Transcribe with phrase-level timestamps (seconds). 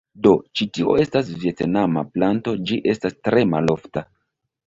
[0.25, 0.29] Do,
[0.59, 4.05] ĉi tio estas vjetnama planto ĝi estas tre malofta